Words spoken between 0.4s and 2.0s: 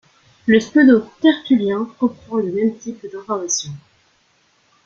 Le pseudo-Tertullien